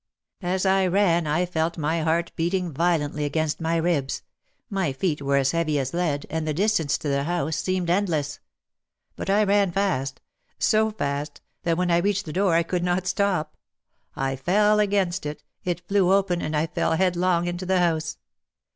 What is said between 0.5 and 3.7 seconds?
I ran I felt my heart beating violently against